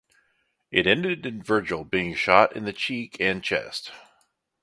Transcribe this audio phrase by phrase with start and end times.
[0.71, 3.91] It ended in Virgil being shot in the cheek and chest.